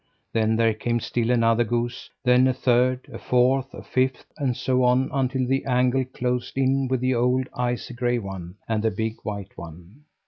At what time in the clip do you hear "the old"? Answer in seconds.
7.01-7.47